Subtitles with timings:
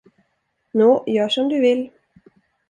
[0.71, 1.89] Nå, gör som du vill!